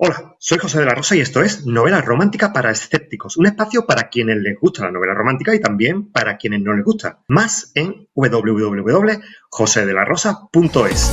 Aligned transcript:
Hola, 0.00 0.36
soy 0.38 0.58
José 0.58 0.78
de 0.78 0.84
la 0.84 0.94
Rosa 0.94 1.16
y 1.16 1.20
esto 1.20 1.42
es 1.42 1.66
Novela 1.66 2.00
Romántica 2.00 2.52
para 2.52 2.70
Escépticos, 2.70 3.36
un 3.36 3.46
espacio 3.46 3.84
para 3.84 4.08
quienes 4.08 4.36
les 4.36 4.56
gusta 4.56 4.84
la 4.84 4.92
novela 4.92 5.12
romántica 5.12 5.52
y 5.56 5.60
también 5.60 6.12
para 6.12 6.36
quienes 6.36 6.60
no 6.60 6.72
les 6.72 6.84
gusta. 6.84 7.24
Más 7.26 7.72
en 7.74 8.06
www.josedelarosa.es. 8.14 11.12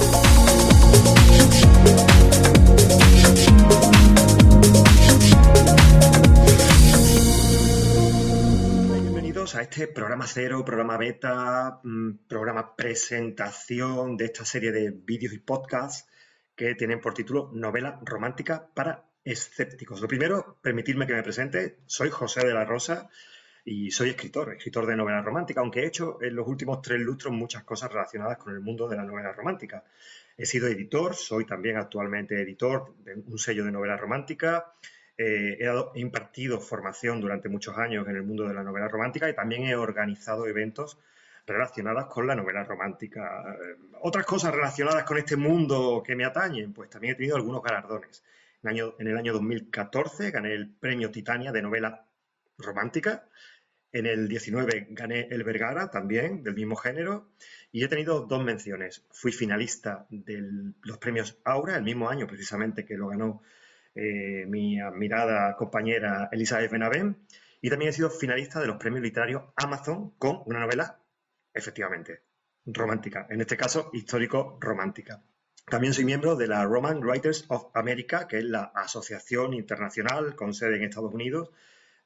Bienvenidos 9.01 9.55
a 9.55 9.63
este 9.63 9.87
programa 9.87 10.27
cero, 10.27 10.63
programa 10.63 10.97
beta, 10.97 11.79
mm, 11.83 12.27
programa 12.27 12.75
presentación 12.75 14.15
de 14.15 14.25
esta 14.25 14.45
serie 14.45 14.71
de 14.71 14.91
vídeos 14.91 15.33
y 15.33 15.39
podcasts 15.39 16.07
que 16.55 16.75
tienen 16.75 17.01
por 17.01 17.13
título 17.13 17.49
Novela 17.53 17.99
romántica 18.03 18.67
para 18.73 19.05
escépticos. 19.23 20.01
Lo 20.01 20.07
primero, 20.07 20.57
permitirme 20.61 21.07
que 21.07 21.13
me 21.13 21.23
presente. 21.23 21.79
Soy 21.85 22.09
José 22.09 22.45
de 22.45 22.53
la 22.53 22.63
Rosa 22.63 23.09
y 23.65 23.89
soy 23.89 24.09
escritor, 24.09 24.53
escritor 24.53 24.85
de 24.85 24.95
novela 24.95 25.23
romántica, 25.23 25.61
aunque 25.61 25.81
he 25.81 25.87
hecho 25.87 26.21
en 26.21 26.35
los 26.35 26.47
últimos 26.47 26.83
tres 26.83 26.99
lustros 26.99 27.33
muchas 27.33 27.63
cosas 27.63 27.91
relacionadas 27.91 28.37
con 28.37 28.53
el 28.53 28.61
mundo 28.61 28.87
de 28.87 28.95
la 28.95 29.03
novela 29.03 29.33
romántica. 29.33 29.83
He 30.37 30.45
sido 30.45 30.67
editor, 30.67 31.15
soy 31.15 31.45
también 31.45 31.77
actualmente 31.77 32.39
editor 32.39 32.93
de 33.03 33.15
un 33.15 33.39
sello 33.39 33.65
de 33.65 33.71
novela 33.71 33.97
romántica. 33.97 34.73
Eh, 35.17 35.57
he, 35.59 35.65
dado, 35.65 35.93
he 35.95 35.99
impartido 35.99 36.59
formación 36.59 37.19
durante 37.19 37.49
muchos 37.49 37.75
años 37.77 38.07
en 38.07 38.17
el 38.17 38.23
mundo 38.23 38.47
de 38.47 38.53
la 38.53 38.63
novela 38.63 38.87
romántica 38.87 39.27
y 39.29 39.33
también 39.33 39.63
he 39.63 39.75
organizado 39.75 40.45
eventos 40.45 40.99
relacionadas 41.45 42.05
con 42.05 42.27
la 42.27 42.35
novela 42.35 42.63
romántica. 42.63 43.43
Otras 44.01 44.25
cosas 44.25 44.53
relacionadas 44.53 45.03
con 45.03 45.17
este 45.17 45.35
mundo 45.35 46.01
que 46.05 46.15
me 46.15 46.25
atañen, 46.25 46.73
pues 46.73 46.89
también 46.89 47.13
he 47.13 47.15
tenido 47.15 47.35
algunos 47.35 47.61
galardones. 47.61 48.23
En 48.63 49.07
el 49.07 49.17
año 49.17 49.33
2014 49.33 50.31
gané 50.31 50.53
el 50.53 50.69
premio 50.69 51.11
Titania 51.11 51.51
de 51.51 51.61
novela 51.61 52.07
romántica. 52.57 53.27
En 53.91 54.07
el 54.07 54.27
19 54.27 54.87
gané 54.89 55.27
el 55.29 55.43
Vergara, 55.43 55.91
también 55.91 56.43
del 56.43 56.55
mismo 56.55 56.75
género. 56.75 57.29
Y 57.71 57.83
he 57.83 57.87
tenido 57.87 58.21
dos 58.21 58.43
menciones. 58.43 59.05
Fui 59.11 59.31
finalista 59.31 60.07
de 60.09 60.73
los 60.81 60.97
premios 60.97 61.37
Aura, 61.43 61.75
el 61.77 61.83
mismo 61.83 62.09
año 62.09 62.25
precisamente 62.25 62.85
que 62.85 62.97
lo 62.97 63.07
ganó 63.09 63.43
eh, 63.93 64.45
mi 64.47 64.79
admirada 64.79 65.55
compañera 65.55 66.29
Elizabeth 66.31 66.71
Benavent. 66.71 67.17
Y 67.61 67.69
también 67.69 67.89
he 67.89 67.93
sido 67.93 68.09
finalista 68.09 68.59
de 68.59 68.67
los 68.67 68.77
premios 68.77 69.03
literarios 69.03 69.43
Amazon 69.55 70.11
con 70.17 70.41
una 70.45 70.59
novela 70.59 70.99
Efectivamente, 71.55 72.21
romántica, 72.65 73.27
en 73.29 73.39
este 73.39 73.55
caso 73.55 73.89
histórico-romántica. 73.93 75.23
También 75.65 75.93
soy 75.93 76.05
miembro 76.05 76.35
de 76.35 76.47
la 76.47 76.65
Roman 76.65 76.99
Writers 76.99 77.45
of 77.47 77.67
America, 77.73 78.27
que 78.27 78.39
es 78.39 78.43
la 78.43 78.65
asociación 78.75 79.53
internacional 79.53 80.35
con 80.35 80.53
sede 80.53 80.75
en 80.75 80.83
Estados 80.83 81.13
Unidos 81.13 81.49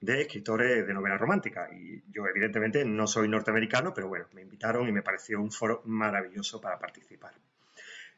de 0.01 0.21
escritores 0.21 0.87
de 0.87 0.93
novela 0.93 1.17
romántica. 1.17 1.67
Y 1.73 2.03
yo 2.11 2.25
evidentemente 2.27 2.85
no 2.85 3.07
soy 3.07 3.27
norteamericano, 3.27 3.93
pero 3.93 4.07
bueno, 4.07 4.27
me 4.33 4.43
invitaron 4.43 4.87
y 4.87 4.91
me 4.91 5.01
pareció 5.01 5.41
un 5.41 5.51
foro 5.51 5.81
maravilloso 5.85 6.61
para 6.61 6.79
participar. 6.79 7.33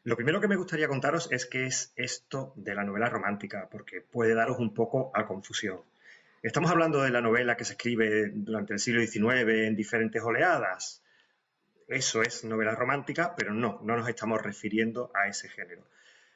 Lo 0.03 0.15
primero 0.15 0.41
que 0.41 0.47
me 0.47 0.57
gustaría 0.57 0.87
contaros 0.87 1.31
es 1.31 1.45
qué 1.45 1.65
es 1.65 1.93
esto 1.95 2.53
de 2.55 2.75
la 2.75 2.83
novela 2.83 3.07
romántica, 3.07 3.69
porque 3.71 4.01
puede 4.01 4.35
daros 4.35 4.59
un 4.59 4.73
poco 4.73 5.11
a 5.13 5.25
confusión. 5.25 5.79
Estamos 6.43 6.71
hablando 6.71 7.01
de 7.03 7.11
la 7.11 7.21
novela 7.21 7.55
que 7.55 7.65
se 7.65 7.73
escribe 7.73 8.31
durante 8.33 8.73
el 8.73 8.79
siglo 8.79 9.01
XIX 9.01 9.67
en 9.67 9.75
diferentes 9.75 10.21
oleadas, 10.23 11.01
eso 11.91 12.21
es 12.21 12.43
novela 12.43 12.73
romántica, 12.75 13.35
pero 13.35 13.53
no, 13.53 13.79
no 13.83 13.97
nos 13.97 14.07
estamos 14.07 14.41
refiriendo 14.41 15.11
a 15.13 15.27
ese 15.27 15.49
género. 15.49 15.85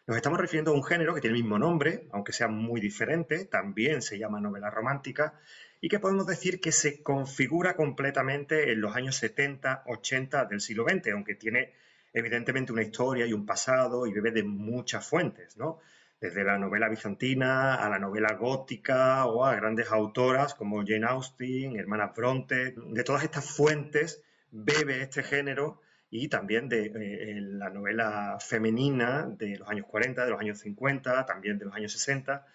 Nos 0.08 0.18
estamos 0.18 0.40
refiriendo 0.40 0.72
a 0.72 0.76
un 0.76 0.84
género 0.84 1.16
que 1.16 1.22
tiene 1.22 1.36
el 1.36 1.42
mismo 1.42 1.58
nombre, 1.58 2.08
aunque 2.12 2.32
sea 2.32 2.48
muy 2.48 2.80
diferente, 2.80 3.46
también 3.46 4.04
se 4.04 4.20
llama 4.20 4.40
novela 4.40 4.70
romántica, 4.70 5.40
y 5.82 5.90
que 5.90 6.00
podemos 6.00 6.28
decir 6.28 6.62
que 6.62 6.72
se 6.72 7.02
configura 7.02 7.76
completamente 7.76 8.72
en 8.72 8.82
los 8.82 8.96
años 8.96 9.16
70, 9.16 9.84
80 9.88 10.46
del 10.46 10.62
siglo 10.62 10.86
XX, 10.88 11.14
aunque 11.14 11.36
tiene 11.36 11.74
evidentemente 12.14 12.72
una 12.72 12.84
historia 12.84 13.26
y 13.26 13.34
un 13.34 13.46
pasado 13.46 14.06
y 14.06 14.14
bebe 14.14 14.32
de 14.32 14.44
muchas 14.44 15.08
fuentes, 15.08 15.58
¿no? 15.58 15.80
Desde 16.22 16.44
la 16.44 16.58
novela 16.58 16.88
bizantina 16.88 17.76
a 17.76 17.90
la 17.90 18.00
novela 18.00 18.34
gótica 18.34 19.26
o 19.26 19.44
a 19.44 19.56
grandes 19.56 19.92
autoras 19.92 20.54
como 20.54 20.86
Jane 20.86 21.06
Austen, 21.06 21.78
Hermana 21.78 22.14
Bronte, 22.16 22.74
de 22.78 23.04
todas 23.04 23.24
estas 23.24 23.50
fuentes 23.50 24.22
bebe 24.56 25.02
este 25.02 25.24
género 25.24 25.82
y 26.10 26.30
también 26.30 26.70
de 26.70 26.86
eh, 26.86 27.42
la 27.42 27.70
novela 27.70 28.38
femenina 28.40 29.28
de 29.28 29.58
los 29.58 29.68
años 29.68 29.86
40, 29.88 30.24
de 30.24 30.32
los 30.32 30.40
años 30.40 30.60
50, 30.60 31.26
también 31.26 31.58
de 31.58 31.66
los 31.66 31.76
años 31.76 31.92
60, 31.92 32.46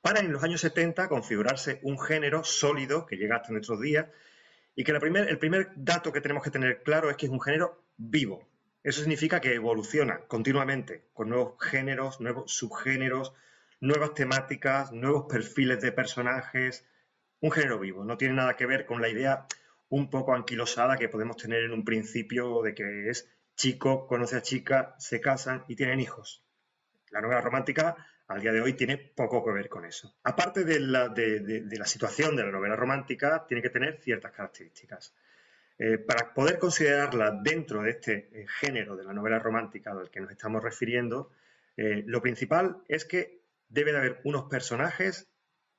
para 0.00 0.20
en 0.20 0.32
los 0.32 0.44
años 0.44 0.60
70 0.60 1.08
configurarse 1.08 1.80
un 1.82 1.98
género 1.98 2.44
sólido 2.44 3.06
que 3.06 3.16
llega 3.16 3.36
hasta 3.36 3.52
nuestros 3.52 3.80
días 3.80 4.06
y 4.76 4.84
que 4.84 4.92
el 4.92 5.38
primer 5.38 5.70
dato 5.74 6.12
que 6.12 6.20
tenemos 6.20 6.44
que 6.44 6.50
tener 6.50 6.82
claro 6.84 7.10
es 7.10 7.16
que 7.16 7.26
es 7.26 7.32
un 7.32 7.40
género 7.40 7.82
vivo. 7.96 8.48
Eso 8.84 9.00
significa 9.00 9.40
que 9.40 9.54
evoluciona 9.54 10.20
continuamente 10.28 11.08
con 11.12 11.30
nuevos 11.30 11.54
géneros, 11.60 12.20
nuevos 12.20 12.52
subgéneros, 12.52 13.34
nuevas 13.80 14.14
temáticas, 14.14 14.92
nuevos 14.92 15.26
perfiles 15.28 15.80
de 15.80 15.90
personajes. 15.90 16.86
Un 17.40 17.50
género 17.50 17.80
vivo, 17.80 18.04
no 18.04 18.16
tiene 18.16 18.34
nada 18.34 18.54
que 18.54 18.66
ver 18.66 18.86
con 18.86 19.02
la 19.02 19.08
idea 19.08 19.46
un 19.90 20.10
poco 20.10 20.34
anquilosada 20.34 20.96
que 20.96 21.08
podemos 21.08 21.36
tener 21.36 21.64
en 21.64 21.72
un 21.72 21.84
principio 21.84 22.62
de 22.62 22.74
que 22.74 23.08
es 23.08 23.28
chico, 23.56 24.06
conoce 24.06 24.36
a 24.36 24.42
chica, 24.42 24.94
se 24.98 25.20
casan 25.20 25.64
y 25.68 25.76
tienen 25.76 26.00
hijos. 26.00 26.44
La 27.10 27.20
novela 27.20 27.40
romántica 27.40 27.96
al 28.28 28.40
día 28.40 28.52
de 28.52 28.60
hoy 28.60 28.74
tiene 28.74 28.98
poco 28.98 29.44
que 29.44 29.52
ver 29.52 29.68
con 29.68 29.84
eso. 29.84 30.14
Aparte 30.22 30.64
de 30.64 30.80
la, 30.80 31.08
de, 31.08 31.64
la 31.70 31.86
situación 31.86 32.36
de 32.36 32.44
la 32.44 32.52
novela 32.52 32.76
romántica, 32.76 33.46
tiene 33.48 33.62
que 33.62 33.70
tener 33.70 34.00
ciertas 34.02 34.32
características. 34.32 35.14
Eh, 35.78 35.96
para 35.96 36.34
poder 36.34 36.58
considerarla 36.58 37.30
dentro 37.42 37.82
de 37.82 37.90
este 37.90 38.28
eh, 38.32 38.46
género 38.60 38.96
de 38.96 39.04
la 39.04 39.12
novela 39.12 39.38
romántica 39.38 39.92
al 39.92 40.10
que 40.10 40.20
nos 40.20 40.30
estamos 40.30 40.62
refiriendo, 40.62 41.30
eh, 41.76 42.02
lo 42.06 42.20
principal 42.20 42.82
es 42.88 43.04
que 43.04 43.40
debe 43.68 43.92
de 43.92 43.98
haber 43.98 44.20
unos 44.24 44.44
personajes 44.44 45.28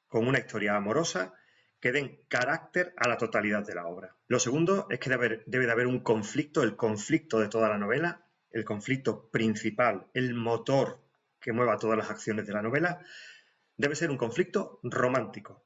con 0.08 0.28
una 0.28 0.40
historia 0.40 0.75
amorosa 0.75 1.34
que 1.79 1.91
den 1.91 2.25
carácter 2.28 2.94
a 2.97 3.07
la 3.07 3.17
totalidad 3.17 3.66
de 3.66 3.75
la 3.75 3.88
obra. 3.88 4.16
Lo 4.28 4.40
segundo 4.40 4.88
es 4.90 5.00
que 5.00 5.09
debe, 5.09 5.44
de 5.45 5.72
haber 5.72 5.88
un 5.88 6.01
conflicto, 6.01 6.62
el 6.63 6.75
conflicto 6.75 7.40
de 7.40 7.47
toda 7.47 7.69
la 7.69 7.78
novela, 7.78 8.25
el 8.51 8.66
conflicto 8.66 9.29
principal, 9.29 10.07
el 10.13 10.34
motor 10.34 11.01
que 11.39 11.53
mueva 11.53 11.78
todas 11.78 11.97
las 11.97 12.09
acciones 12.09 12.45
de 12.45 12.53
la 12.53 12.62
novela, 12.62 13.00
debe 13.78 13.95
ser 13.95 14.12
un 14.12 14.18
conflicto 14.18 14.79
romántico, 14.84 15.66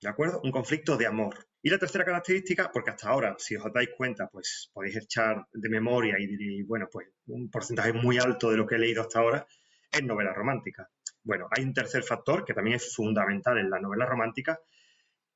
¿de 0.00 0.08
acuerdo? 0.08 0.40
Un 0.42 0.52
conflicto 0.52 0.96
de 0.96 1.06
amor. 1.06 1.46
Y 1.60 1.70
la 1.70 1.78
tercera 1.78 2.04
característica, 2.04 2.72
porque 2.72 2.90
hasta 2.90 3.10
ahora, 3.10 3.36
si 3.38 3.54
os 3.54 3.72
dais 3.72 3.90
cuenta, 3.96 4.28
pues 4.28 4.70
podéis 4.72 4.96
echar 4.96 5.46
de 5.52 5.68
memoria 5.68 6.16
y 6.18 6.26
diréis, 6.26 6.66
bueno, 6.66 6.88
pues 6.90 7.08
un 7.26 7.50
porcentaje 7.50 7.92
muy 7.92 8.18
alto 8.18 8.50
de 8.50 8.56
lo 8.56 8.66
que 8.66 8.76
he 8.76 8.78
leído 8.78 9.02
hasta 9.02 9.20
ahora 9.20 9.46
es 9.92 10.02
novela 10.02 10.32
romántica. 10.32 10.88
Bueno, 11.22 11.46
hay 11.50 11.62
un 11.62 11.74
tercer 11.74 12.02
factor 12.02 12.44
que 12.44 12.54
también 12.54 12.76
es 12.76 12.94
fundamental 12.94 13.58
en 13.58 13.70
la 13.70 13.78
novela 13.78 14.06
romántica, 14.06 14.58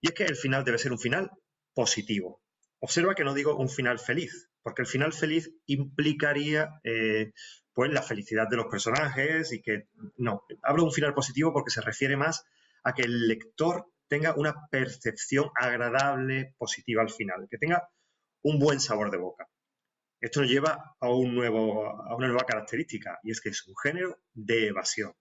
y 0.00 0.08
es 0.08 0.14
que 0.14 0.24
el 0.24 0.36
final 0.36 0.64
debe 0.64 0.78
ser 0.78 0.92
un 0.92 0.98
final 0.98 1.30
positivo. 1.74 2.42
Observa 2.80 3.14
que 3.14 3.24
no 3.24 3.34
digo 3.34 3.56
un 3.56 3.68
final 3.68 3.98
feliz, 3.98 4.50
porque 4.62 4.82
el 4.82 4.88
final 4.88 5.12
feliz 5.12 5.50
implicaría 5.66 6.80
eh, 6.84 7.32
pues 7.72 7.92
la 7.92 8.02
felicidad 8.02 8.48
de 8.48 8.56
los 8.56 8.66
personajes 8.66 9.52
y 9.52 9.62
que 9.62 9.88
no, 10.16 10.44
hablo 10.62 10.82
de 10.82 10.88
un 10.88 10.94
final 10.94 11.14
positivo 11.14 11.52
porque 11.52 11.70
se 11.70 11.80
refiere 11.80 12.16
más 12.16 12.44
a 12.84 12.92
que 12.94 13.02
el 13.02 13.28
lector 13.28 13.86
tenga 14.08 14.34
una 14.36 14.68
percepción 14.70 15.50
agradable, 15.54 16.54
positiva 16.58 17.02
al 17.02 17.10
final, 17.10 17.48
que 17.50 17.58
tenga 17.58 17.88
un 18.42 18.58
buen 18.58 18.80
sabor 18.80 19.10
de 19.10 19.18
boca. 19.18 19.48
Esto 20.20 20.40
nos 20.40 20.50
lleva 20.50 20.96
a, 21.00 21.10
un 21.10 21.34
nuevo, 21.34 21.86
a 21.86 22.14
una 22.16 22.28
nueva 22.28 22.44
característica 22.44 23.18
y 23.22 23.32
es 23.32 23.40
que 23.40 23.50
es 23.50 23.66
un 23.66 23.74
género 23.76 24.18
de 24.32 24.68
evasión, 24.68 25.12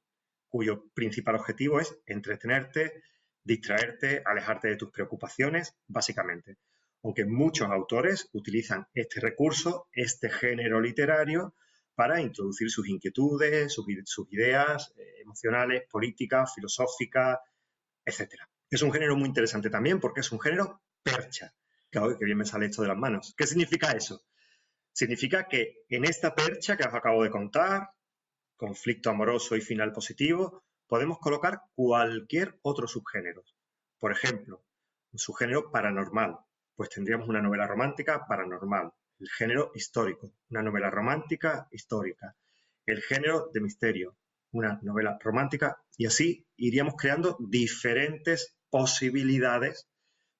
cuyo 0.47 0.85
principal 0.94 1.35
objetivo 1.35 1.80
es 1.80 1.97
entretenerte, 2.06 3.03
distraerte, 3.46 4.22
alejarte 4.26 4.68
de 4.68 4.76
tus 4.76 4.92
preocupaciones, 4.92 5.76
básicamente. 5.88 6.58
Aunque 7.03 7.26
muchos 7.26 7.70
autores 7.70 8.30
utilizan 8.34 8.88
este 8.94 9.22
recurso, 9.22 9.88
este 9.94 10.30
género 10.30 10.82
literario, 10.82 11.53
para 11.94 12.20
introducir 12.20 12.70
sus 12.70 12.90
inquietudes, 12.90 13.72
sus, 13.72 13.88
ideas 14.32 14.92
eh, 14.97 15.22
emocionales, 15.22 15.84
políticas, 15.90 16.53
filosóficas, 16.53 17.40
etc. 18.03 18.34
Es 18.70 18.82
un 18.82 18.92
género 18.92 19.16
muy 19.16 19.28
interesante 19.28 19.70
también 19.70 20.00
porque 20.00 20.20
es 20.20 20.32
un 20.32 20.42
género 20.42 20.82
percha. 21.02 21.53
Claro, 21.90 22.18
que 22.18 22.26
bien 22.26 22.38
me 22.38 22.46
sale 22.46 22.66
esto 22.66 22.82
de 22.82 22.90
las 22.90 22.97
manos. 22.97 23.34
¿Qué 23.38 23.47
significa 23.47 23.92
eso? 23.92 24.26
Significa 24.92 25.47
que 25.47 25.86
en 25.90 26.03
esta 26.03 26.36
percha 26.36 26.76
que 26.76 26.88
os 26.88 26.94
acabo 26.94 27.24
de 27.24 27.30
contar, 27.30 27.92
conflicto 28.58 29.09
amoroso 29.09 29.56
y 29.56 29.62
final 29.62 29.94
positivo, 29.94 30.66
podemos 30.87 31.20
colocar 31.20 31.61
cualquier 31.76 32.59
otro 32.61 32.87
subgénero. 32.87 33.43
Por 33.99 34.11
ejemplo, 34.11 34.64
un 35.11 35.20
subgénero 35.20 35.72
paranormal, 35.72 36.37
pues 36.76 36.90
tendríamos 36.90 37.28
una 37.28 37.41
novela 37.41 37.67
romántica 37.67 38.26
paranormal. 38.28 38.91
El 39.20 39.29
género 39.29 39.72
histórico, 39.73 40.34
una 40.49 40.61
novela 40.61 40.90
romántica 40.90 41.67
histórica. 41.72 42.35
El 42.85 43.02
género 43.02 43.49
de 43.53 43.61
misterio, 43.61 44.17
una 44.52 44.79
novela 44.82 45.17
romántica 45.22 45.82
y 45.97 46.05
así 46.05 46.47
iríamos 46.58 46.96
creando 46.96 47.37
diferentes 47.40 48.58
posibilidades 48.70 49.87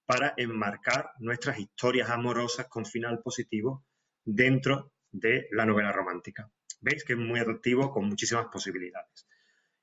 para 0.06 0.34
enmarcar 0.36 1.10
nuestras 1.18 1.58
historias 1.58 2.10
amorosas 2.10 2.68
con 2.68 2.86
final 2.86 3.20
positivo 3.22 3.84
dentro 4.24 4.92
de 5.10 5.48
la 5.52 5.66
novela 5.66 5.92
romántica. 5.92 6.50
¿Veis 6.80 7.04
que 7.04 7.14
es 7.14 7.18
muy 7.18 7.40
atractivo 7.40 7.90
con 7.90 8.06
muchísimas 8.06 8.46
posibilidades? 8.46 9.26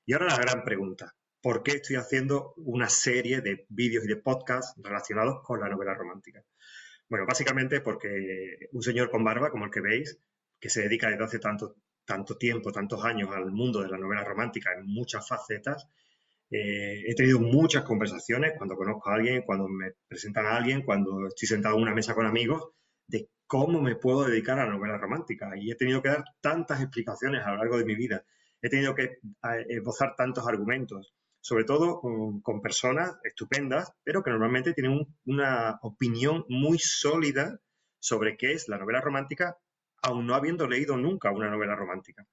Y 0.06 0.12
ahora 0.12 0.26
la 0.26 0.36
gran 0.38 0.64
pregunta, 0.64 1.14
¿por 1.40 1.62
qué 1.62 1.72
estoy 1.72 1.96
haciendo 1.96 2.54
una 2.56 2.88
serie 2.88 3.40
de 3.40 3.66
vídeos 3.68 4.04
y 4.04 4.08
de 4.08 4.16
podcasts 4.16 4.74
relacionados 4.82 5.42
con 5.42 5.60
la 5.60 5.68
novela 5.68 5.94
romántica? 5.94 6.42
Bueno, 7.08 7.26
básicamente 7.26 7.80
porque 7.80 8.68
un 8.72 8.82
señor 8.82 9.10
con 9.10 9.24
barba, 9.24 9.50
como 9.50 9.66
el 9.66 9.70
que 9.70 9.80
veis, 9.80 10.18
que 10.60 10.70
se 10.70 10.82
dedica 10.82 11.08
desde 11.08 11.24
hace 11.24 11.38
tanto, 11.38 11.76
tanto 12.04 12.36
tiempo, 12.36 12.72
tantos 12.72 13.04
años 13.04 13.30
al 13.32 13.50
mundo 13.50 13.80
de 13.80 13.88
la 13.88 13.98
novela 13.98 14.24
romántica 14.24 14.72
en 14.76 14.86
muchas 14.86 15.26
facetas, 15.26 15.88
eh, 16.50 17.02
he 17.06 17.14
tenido 17.14 17.40
muchas 17.40 17.84
conversaciones 17.84 18.52
cuando 18.56 18.76
conozco 18.76 19.10
a 19.10 19.14
alguien, 19.14 19.42
cuando 19.42 19.68
me 19.68 19.92
presentan 20.06 20.46
a 20.46 20.56
alguien, 20.56 20.82
cuando 20.82 21.26
estoy 21.26 21.48
sentado 21.48 21.76
en 21.76 21.82
una 21.82 21.94
mesa 21.94 22.14
con 22.14 22.26
amigos, 22.26 22.68
de 23.06 23.28
cómo 23.46 23.80
me 23.80 23.96
puedo 23.96 24.24
dedicar 24.24 24.58
a 24.58 24.66
la 24.66 24.72
novela 24.72 24.98
romántica. 24.98 25.52
Y 25.56 25.70
he 25.70 25.74
tenido 25.74 26.02
que 26.02 26.10
dar 26.10 26.24
tantas 26.40 26.80
explicaciones 26.80 27.42
a 27.44 27.52
lo 27.52 27.56
largo 27.58 27.78
de 27.78 27.84
mi 27.84 27.94
vida. 27.94 28.24
He 28.64 28.70
tenido 28.70 28.94
que 28.94 29.18
esbozar 29.68 30.16
tantos 30.16 30.48
argumentos, 30.48 31.12
sobre 31.38 31.64
todo 31.64 32.00
con, 32.00 32.62
personas 32.62 33.18
estupendas, 33.22 33.92
pero 34.02 34.22
que 34.22 34.30
normalmente 34.30 34.72
tienen 34.72 35.06
una 35.26 35.78
opinión 35.82 36.46
muy 36.48 36.78
sólida 36.78 37.60
sobre 37.98 38.38
qué 38.38 38.52
es 38.52 38.66
la 38.68 38.78
novela 38.78 39.02
romántica, 39.02 39.58
aun 40.00 40.26
no 40.26 40.34
habiendo 40.34 40.66
leído 40.66 40.96
nunca 40.96 41.30
una 41.30 41.50
novela 41.50 41.76
romántica. 41.76 42.26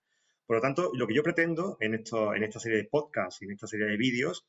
Por 0.45 0.56
lo 0.56 0.62
tanto, 0.62 0.92
lo 0.94 1.06
que 1.06 1.16
yo 1.16 1.22
pretendo 1.22 1.75
en, 1.81 1.95
esto, 1.95 2.33
en 2.33 2.44
esta 2.44 2.62
serie 2.62 2.78
de 2.78 2.88
podcasts 2.89 3.42
y 3.42 3.45
en 3.45 3.51
esta 3.51 3.68
serie 3.68 3.88
de 3.88 3.98
vídeos 3.98 4.48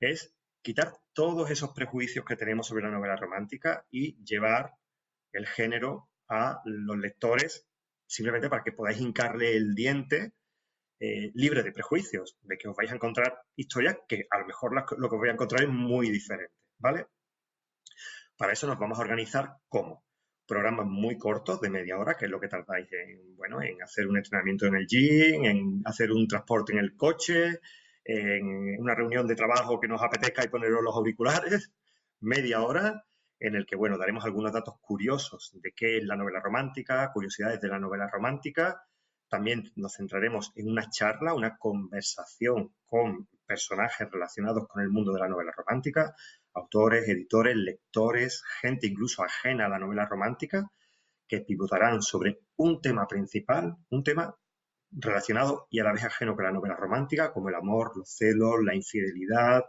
es 0.00 0.34
quitar 0.60 0.92
todos 1.14 1.50
esos 1.50 1.72
prejuicios 1.72 2.26
que 2.26 2.36
tenemos 2.36 2.66
sobre 2.66 2.84
la 2.84 2.90
novela 2.90 3.16
romántica 3.16 3.86
y 3.90 4.22
llevar 4.22 4.74
el 5.32 5.46
género 5.46 6.10
a 6.28 6.60
los 6.66 6.98
lectores 6.98 7.66
simplemente 8.06 8.50
para 8.50 8.62
que 8.62 8.72
podáis 8.72 9.00
hincarle 9.00 9.56
el 9.56 9.74
diente 9.74 10.34
eh, 11.06 11.30
libre 11.34 11.62
de 11.62 11.70
prejuicios, 11.72 12.38
de 12.42 12.56
que 12.56 12.66
os 12.66 12.74
vais 12.74 12.90
a 12.90 12.94
encontrar 12.94 13.42
historias 13.56 13.98
que 14.08 14.26
a 14.30 14.38
lo 14.38 14.46
mejor 14.46 14.72
lo 14.74 15.08
que 15.08 15.14
os 15.14 15.20
vais 15.20 15.32
a 15.32 15.34
encontrar 15.34 15.62
es 15.62 15.68
muy 15.68 16.10
diferente, 16.10 16.54
¿vale? 16.78 17.08
Para 18.38 18.54
eso 18.54 18.66
nos 18.66 18.78
vamos 18.78 18.98
a 18.98 19.02
organizar 19.02 19.56
cómo 19.68 20.02
programas 20.46 20.86
muy 20.86 21.18
cortos 21.18 21.60
de 21.60 21.68
media 21.68 21.98
hora, 21.98 22.16
que 22.16 22.24
es 22.24 22.30
lo 22.30 22.40
que 22.40 22.48
tardáis 22.48 22.88
en, 22.92 23.36
bueno, 23.36 23.60
en 23.60 23.82
hacer 23.82 24.06
un 24.06 24.16
entrenamiento 24.16 24.64
en 24.66 24.76
el 24.76 24.86
gym, 24.86 25.44
en 25.44 25.82
hacer 25.84 26.10
un 26.10 26.26
transporte 26.26 26.72
en 26.72 26.78
el 26.78 26.96
coche, 26.96 27.60
en 28.04 28.80
una 28.80 28.94
reunión 28.94 29.26
de 29.26 29.36
trabajo 29.36 29.78
que 29.80 29.88
nos 29.88 30.02
apetezca 30.02 30.42
y 30.42 30.48
poneros 30.48 30.82
los 30.82 30.96
auriculares, 30.96 31.70
media 32.20 32.62
hora 32.62 33.04
en 33.40 33.56
el 33.56 33.66
que, 33.66 33.76
bueno, 33.76 33.98
daremos 33.98 34.24
algunos 34.24 34.52
datos 34.52 34.76
curiosos 34.80 35.50
de 35.54 35.72
qué 35.72 35.98
es 35.98 36.04
la 36.04 36.16
novela 36.16 36.40
romántica, 36.40 37.10
curiosidades 37.12 37.60
de 37.60 37.68
la 37.68 37.78
novela 37.78 38.08
romántica. 38.10 38.80
También 39.28 39.72
nos 39.76 39.94
centraremos 39.96 40.52
en 40.54 40.68
una 40.68 40.88
charla, 40.90 41.34
una 41.34 41.56
conversación 41.56 42.74
con 42.84 43.28
personajes 43.46 44.10
relacionados 44.10 44.66
con 44.68 44.82
el 44.82 44.90
mundo 44.90 45.12
de 45.12 45.20
la 45.20 45.28
novela 45.28 45.52
romántica, 45.56 46.14
autores, 46.54 47.08
editores, 47.08 47.56
lectores, 47.56 48.42
gente 48.60 48.86
incluso 48.86 49.22
ajena 49.22 49.66
a 49.66 49.68
la 49.68 49.78
novela 49.78 50.06
romántica, 50.06 50.70
que 51.26 51.40
pivotarán 51.40 52.02
sobre 52.02 52.40
un 52.56 52.80
tema 52.80 53.06
principal, 53.06 53.76
un 53.90 54.04
tema 54.04 54.34
relacionado 54.96 55.66
y 55.70 55.80
a 55.80 55.84
la 55.84 55.92
vez 55.92 56.04
ajeno 56.04 56.34
con 56.34 56.44
la 56.44 56.52
novela 56.52 56.76
romántica, 56.76 57.32
como 57.32 57.48
el 57.48 57.54
amor, 57.54 57.96
los 57.96 58.14
celos, 58.14 58.62
la 58.62 58.74
infidelidad, 58.74 59.64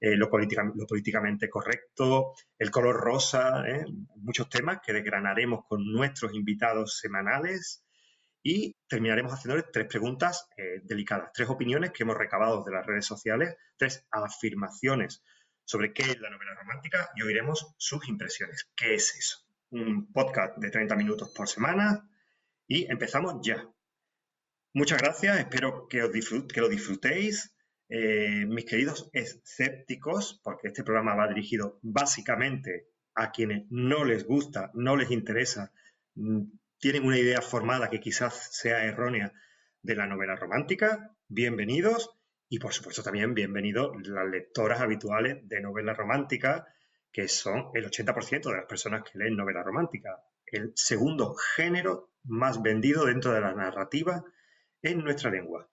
eh, 0.00 0.16
lo, 0.16 0.30
políticamente 0.30 1.50
correcto, 1.50 2.34
el 2.56 2.70
color 2.70 2.96
rosa, 2.96 3.64
¿eh? 3.66 3.84
muchos 4.16 4.48
temas 4.48 4.78
que 4.84 4.92
desgranaremos 4.92 5.64
con 5.66 5.84
nuestros 5.84 6.34
invitados 6.34 6.98
semanales 6.98 7.84
y 8.50 8.74
terminaremos 8.88 9.34
haciéndoles 9.34 9.66
tres 9.70 9.86
preguntas 9.88 10.48
eh, 10.56 10.80
delicadas, 10.82 11.32
tres 11.34 11.50
opiniones 11.50 11.90
que 11.90 12.04
hemos 12.04 12.16
recabado 12.16 12.64
de 12.64 12.72
las 12.72 12.86
redes 12.86 13.04
sociales, 13.04 13.54
tres 13.76 14.06
afirmaciones 14.10 15.22
sobre 15.66 15.92
qué 15.92 16.04
es 16.04 16.18
la 16.18 16.30
novela 16.30 16.54
romántica 16.54 17.10
y 17.14 17.20
oiremos 17.20 17.74
sus 17.76 18.08
impresiones. 18.08 18.70
¿Qué 18.74 18.94
es 18.94 19.14
eso? 19.14 19.46
Un 19.68 20.10
podcast 20.10 20.56
de 20.56 20.70
30 20.70 20.96
minutos 20.96 21.30
por 21.36 21.46
semana 21.46 22.08
y 22.66 22.90
empezamos 22.90 23.34
ya. 23.42 23.68
Muchas 24.72 25.02
gracias, 25.02 25.40
espero 25.40 25.86
que, 25.86 26.04
os 26.04 26.10
lo 26.56 26.68
disfrutéis. 26.70 27.54
Eh, 27.90 28.46
mis 28.46 28.64
queridos 28.64 29.10
escépticos, 29.12 30.40
porque 30.42 30.68
este 30.68 30.84
programa 30.84 31.14
va 31.14 31.28
dirigido 31.28 31.78
básicamente 31.82 32.86
a 33.14 33.30
quienes 33.30 33.66
no 33.68 34.06
les 34.06 34.24
gusta, 34.24 34.70
no 34.72 34.96
les 34.96 35.10
interesa, 35.10 35.70
mm, 36.14 36.44
tienen 36.78 37.04
una 37.04 37.18
idea 37.18 37.42
formada 37.42 37.90
que 37.90 38.00
quizás 38.00 38.50
sea 38.52 38.84
errónea 38.84 39.32
de 39.82 39.96
la 39.96 40.06
novela 40.06 40.36
romántica, 40.36 41.10
bienvenidos. 41.26 42.10
Y 42.48 42.60
por 42.60 42.72
supuesto 42.72 43.02
también 43.02 43.34
bienvenidos 43.34 43.96
las 44.06 44.28
lectoras 44.28 44.80
habituales 44.80 45.46
de 45.48 45.60
novela 45.60 45.92
romántica, 45.92 46.66
que 47.12 47.28
son 47.28 47.70
el 47.74 47.90
80% 47.90 48.42
de 48.42 48.56
las 48.56 48.66
personas 48.66 49.02
que 49.02 49.18
leen 49.18 49.36
novela 49.36 49.62
romántica, 49.62 50.22
el 50.46 50.72
segundo 50.76 51.34
género 51.34 52.12
más 52.24 52.62
vendido 52.62 53.04
dentro 53.04 53.32
de 53.32 53.40
la 53.40 53.54
narrativa 53.54 54.24
en 54.80 55.02
nuestra 55.02 55.30
lengua. 55.30 55.68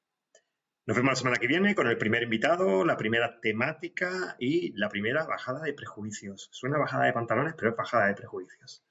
Nos 0.87 0.97
vemos 0.97 1.11
la 1.11 1.15
semana 1.15 1.37
que 1.37 1.47
viene 1.47 1.75
con 1.75 1.87
el 1.87 1.97
primer 1.97 2.23
invitado, 2.23 2.83
la 2.83 2.97
primera 2.97 3.39
temática 3.39 4.35
y 4.39 4.73
la 4.73 4.89
primera 4.89 5.25
bajada 5.25 5.61
de 5.61 5.73
prejuicios. 5.73 6.49
Suena 6.51 6.77
bajada 6.77 7.05
de 7.05 7.13
pantalones, 7.13 7.53
pero 7.55 7.71
es 7.71 7.77
bajada 7.77 8.07
de 8.07 8.15
prejuicios. 8.15 8.83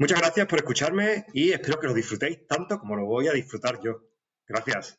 Muchas 0.00 0.18
gracias 0.18 0.46
por 0.46 0.58
escucharme 0.58 1.26
y 1.34 1.52
espero 1.52 1.78
que 1.78 1.86
lo 1.86 1.92
disfrutéis 1.92 2.46
tanto 2.46 2.78
como 2.78 2.96
lo 2.96 3.04
voy 3.04 3.28
a 3.28 3.32
disfrutar 3.32 3.82
yo. 3.82 4.00
Gracias. 4.48 4.98